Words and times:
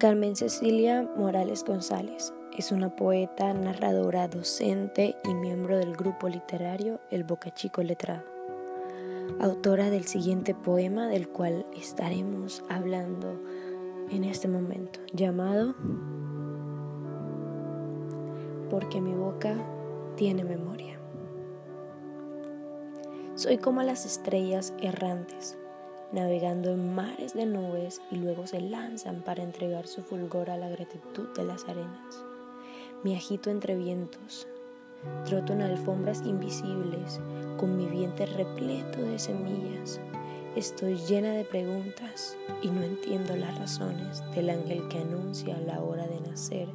Carmen 0.00 0.34
Cecilia 0.34 1.06
Morales 1.14 1.62
González 1.62 2.32
es 2.56 2.72
una 2.72 2.96
poeta, 2.96 3.52
narradora, 3.52 4.28
docente 4.28 5.14
y 5.24 5.34
miembro 5.34 5.76
del 5.76 5.94
grupo 5.94 6.26
literario 6.26 7.00
El 7.10 7.22
Boca 7.22 7.52
Chico 7.52 7.82
Letrado. 7.82 8.24
Autora 9.40 9.90
del 9.90 10.06
siguiente 10.06 10.54
poema 10.54 11.06
del 11.06 11.28
cual 11.28 11.66
estaremos 11.76 12.64
hablando 12.70 13.42
en 14.08 14.24
este 14.24 14.48
momento, 14.48 15.00
llamado 15.12 15.74
Porque 18.70 19.02
mi 19.02 19.12
boca 19.12 19.54
tiene 20.16 20.44
memoria. 20.44 20.98
Soy 23.34 23.58
como 23.58 23.82
las 23.82 24.06
estrellas 24.06 24.72
errantes 24.80 25.58
navegando 26.12 26.70
en 26.70 26.94
mares 26.94 27.34
de 27.34 27.46
nubes 27.46 28.00
y 28.10 28.16
luego 28.16 28.46
se 28.46 28.60
lanzan 28.60 29.22
para 29.22 29.42
entregar 29.42 29.86
su 29.86 30.02
fulgor 30.02 30.50
a 30.50 30.56
la 30.56 30.68
gratitud 30.68 31.28
de 31.36 31.44
las 31.44 31.64
arenas. 31.68 32.24
Me 33.04 33.16
agito 33.16 33.50
entre 33.50 33.76
vientos, 33.76 34.46
troto 35.24 35.52
en 35.52 35.62
alfombras 35.62 36.22
invisibles, 36.26 37.20
con 37.56 37.76
mi 37.76 37.86
vientre 37.86 38.26
repleto 38.26 39.00
de 39.00 39.18
semillas. 39.18 40.00
Estoy 40.56 40.96
llena 40.96 41.32
de 41.32 41.44
preguntas 41.44 42.36
y 42.62 42.68
no 42.68 42.82
entiendo 42.82 43.36
las 43.36 43.56
razones 43.58 44.22
del 44.34 44.50
ángel 44.50 44.88
que 44.88 44.98
anuncia 44.98 45.56
la 45.60 45.80
hora 45.80 46.06
de 46.06 46.20
nacer 46.20 46.68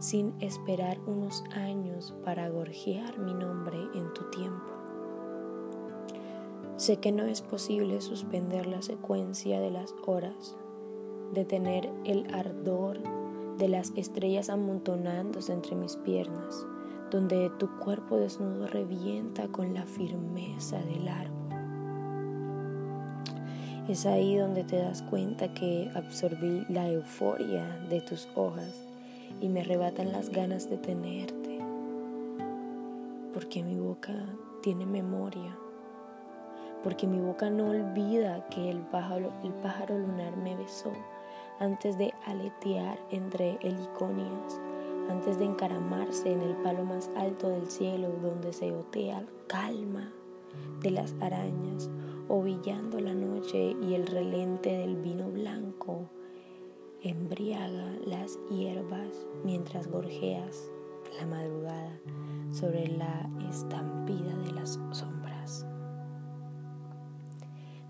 sin 0.00 0.34
esperar 0.40 0.98
unos 1.06 1.44
años 1.52 2.14
para 2.24 2.48
gorjear 2.48 3.18
mi 3.18 3.34
nombre 3.34 3.78
en 3.94 4.12
tu 4.14 4.28
tiempo. 4.30 4.79
Sé 6.80 6.96
que 6.96 7.12
no 7.12 7.24
es 7.24 7.42
posible 7.42 8.00
suspender 8.00 8.66
la 8.66 8.80
secuencia 8.80 9.60
de 9.60 9.70
las 9.70 9.94
horas, 10.06 10.56
detener 11.34 11.90
el 12.06 12.32
ardor 12.32 12.98
de 13.58 13.68
las 13.68 13.92
estrellas 13.96 14.48
amontonándose 14.48 15.52
entre 15.52 15.76
mis 15.76 15.96
piernas, 15.96 16.66
donde 17.10 17.50
tu 17.58 17.68
cuerpo 17.80 18.16
desnudo 18.16 18.66
revienta 18.66 19.46
con 19.48 19.74
la 19.74 19.84
firmeza 19.84 20.78
del 20.78 21.06
árbol. 21.06 21.50
Es 23.86 24.06
ahí 24.06 24.36
donde 24.36 24.64
te 24.64 24.76
das 24.76 25.02
cuenta 25.02 25.52
que 25.52 25.90
absorbí 25.94 26.64
la 26.70 26.88
euforia 26.88 27.78
de 27.90 28.00
tus 28.00 28.26
hojas 28.34 28.88
y 29.42 29.50
me 29.50 29.60
arrebatan 29.60 30.12
las 30.12 30.30
ganas 30.30 30.70
de 30.70 30.78
tenerte, 30.78 31.58
porque 33.34 33.62
mi 33.62 33.78
boca 33.78 34.14
tiene 34.62 34.86
memoria 34.86 35.58
porque 36.82 37.06
mi 37.06 37.20
boca 37.20 37.50
no 37.50 37.70
olvida 37.70 38.46
que 38.48 38.70
el 38.70 38.80
pájaro, 38.80 39.32
el 39.44 39.52
pájaro 39.54 39.98
lunar 39.98 40.36
me 40.36 40.56
besó 40.56 40.92
antes 41.58 41.98
de 41.98 42.14
aletear 42.26 42.98
entre 43.10 43.58
heliconias, 43.60 44.60
antes 45.10 45.38
de 45.38 45.44
encaramarse 45.44 46.32
en 46.32 46.40
el 46.40 46.56
palo 46.56 46.84
más 46.84 47.10
alto 47.16 47.48
del 47.48 47.70
cielo 47.70 48.08
donde 48.22 48.52
se 48.52 48.72
otea 48.72 49.24
calma 49.46 50.10
de 50.80 50.90
las 50.90 51.14
arañas, 51.20 51.90
ovillando 52.28 53.00
la 53.00 53.14
noche 53.14 53.76
y 53.82 53.94
el 53.94 54.06
relente 54.06 54.70
del 54.70 54.96
vino 54.96 55.28
blanco 55.28 56.08
embriaga 57.02 57.92
las 58.06 58.38
hierbas 58.50 59.26
mientras 59.44 59.88
gorjeas 59.88 60.70
la 61.18 61.26
madrugada 61.26 61.98
sobre 62.52 62.88
la 62.88 63.28
estampida 63.50 64.36
de 64.44 64.52
las 64.52 64.78
sombras. 64.92 65.19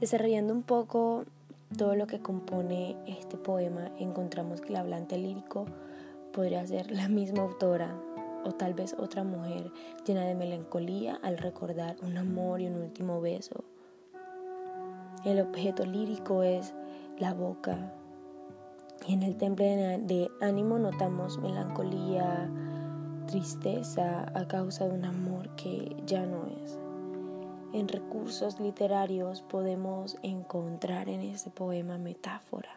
Desarrollando 0.00 0.54
un 0.54 0.62
poco 0.62 1.24
todo 1.76 1.96
lo 1.96 2.06
que 2.06 2.20
compone 2.20 2.96
este 3.06 3.36
poema, 3.36 3.90
encontramos 3.98 4.60
que 4.60 4.68
el 4.68 4.76
hablante 4.76 5.18
lírico 5.18 5.66
podría 6.32 6.64
ser 6.66 6.92
la 6.92 7.08
misma 7.08 7.42
autora 7.42 7.94
o 8.44 8.52
tal 8.52 8.74
vez 8.74 8.94
otra 8.96 9.24
mujer 9.24 9.72
llena 10.06 10.24
de 10.24 10.36
melancolía 10.36 11.18
al 11.22 11.36
recordar 11.36 11.96
un 12.02 12.16
amor 12.16 12.60
y 12.60 12.68
un 12.68 12.76
último 12.76 13.20
beso. 13.20 13.64
El 15.24 15.40
objeto 15.40 15.84
lírico 15.84 16.44
es 16.44 16.74
la 17.18 17.34
boca. 17.34 17.92
Y 19.06 19.14
en 19.14 19.24
el 19.24 19.36
temple 19.36 19.98
de 19.98 20.30
ánimo 20.40 20.78
notamos 20.78 21.38
melancolía, 21.38 22.48
tristeza 23.26 24.30
a 24.32 24.46
causa 24.46 24.86
de 24.86 24.94
un 24.94 25.04
amor 25.04 25.48
que 25.56 25.96
ya 26.06 26.24
no 26.24 26.46
es. 26.64 26.78
En 27.70 27.86
recursos 27.86 28.58
literarios 28.60 29.42
podemos 29.42 30.16
encontrar 30.22 31.10
en 31.10 31.20
este 31.20 31.50
poema 31.50 31.98
metáfora. 31.98 32.70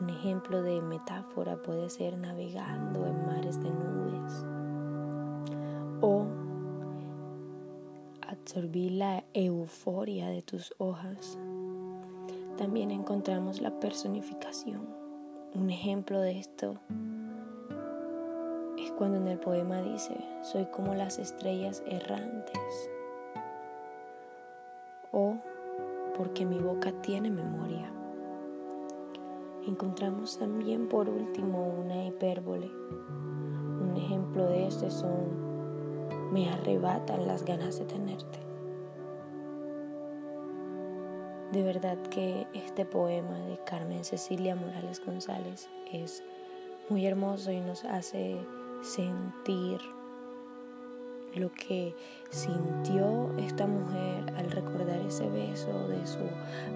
Un 0.00 0.10
ejemplo 0.10 0.60
de 0.60 0.82
metáfora 0.82 1.62
puede 1.62 1.88
ser 1.88 2.18
navegando 2.18 3.06
en 3.06 3.26
mares 3.26 3.62
de 3.62 3.70
nubes 3.70 4.44
o 6.00 6.26
absorbir 8.26 8.90
la 8.92 9.22
euforia 9.34 10.30
de 10.30 10.42
tus 10.42 10.74
hojas. 10.78 11.38
También 12.58 12.90
encontramos 12.90 13.60
la 13.60 13.78
personificación. 13.78 14.88
Un 15.54 15.70
ejemplo 15.70 16.18
de 16.20 16.40
esto 16.40 16.80
es 18.78 18.90
cuando 18.98 19.18
en 19.18 19.28
el 19.28 19.38
poema 19.38 19.80
dice, 19.80 20.16
soy 20.42 20.64
como 20.66 20.94
las 20.94 21.20
estrellas 21.20 21.84
errantes 21.86 22.90
o 25.12 25.36
porque 26.16 26.44
mi 26.44 26.58
boca 26.58 26.92
tiene 27.02 27.30
memoria. 27.30 27.90
Encontramos 29.66 30.38
también 30.38 30.88
por 30.88 31.08
último 31.08 31.66
una 31.66 32.04
hipérbole. 32.06 32.70
Un 33.82 33.94
ejemplo 33.96 34.46
de 34.46 34.66
este 34.66 34.90
son 34.90 35.50
me 36.32 36.48
arrebatan 36.50 37.26
las 37.26 37.44
ganas 37.44 37.78
de 37.78 37.84
tenerte. 37.84 38.38
De 41.52 41.62
verdad 41.64 41.98
que 42.10 42.46
este 42.54 42.84
poema 42.84 43.38
de 43.40 43.58
Carmen 43.64 44.04
Cecilia 44.04 44.54
Morales 44.54 45.04
González 45.04 45.68
es 45.92 46.22
muy 46.88 47.06
hermoso 47.06 47.50
y 47.50 47.60
nos 47.60 47.84
hace 47.84 48.36
sentir 48.82 49.80
lo 51.34 51.52
que 51.52 51.94
sintió 52.30 53.30
esta 53.38 53.66
mujer 53.66 54.32
al 54.36 54.50
recordar 54.50 55.00
ese 55.00 55.28
beso 55.28 55.88
de 55.88 56.06
su 56.06 56.18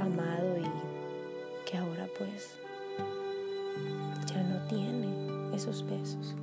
amado 0.00 0.56
y 0.58 1.68
que 1.70 1.76
ahora 1.78 2.08
pues 2.18 2.56
ya 4.26 4.42
no 4.42 4.66
tiene 4.66 5.54
esos 5.54 5.84
besos. 5.88 6.34